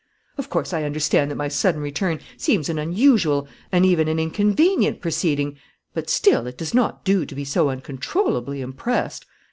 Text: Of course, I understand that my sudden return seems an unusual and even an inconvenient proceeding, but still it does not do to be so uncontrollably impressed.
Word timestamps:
Of 0.35 0.49
course, 0.49 0.73
I 0.73 0.81
understand 0.81 1.29
that 1.29 1.35
my 1.35 1.47
sudden 1.47 1.79
return 1.79 2.21
seems 2.35 2.69
an 2.69 2.79
unusual 2.79 3.47
and 3.71 3.85
even 3.85 4.07
an 4.07 4.17
inconvenient 4.17 4.99
proceeding, 4.99 5.57
but 5.93 6.09
still 6.09 6.47
it 6.47 6.57
does 6.57 6.73
not 6.73 7.05
do 7.05 7.23
to 7.23 7.35
be 7.35 7.45
so 7.45 7.69
uncontrollably 7.69 8.61
impressed. 8.61 9.27